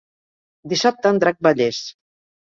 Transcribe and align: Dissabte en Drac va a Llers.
Dissabte 0.71 1.11
en 1.17 1.21
Drac 1.25 1.39
va 1.49 1.53
a 1.53 1.59
Llers. 1.61 1.85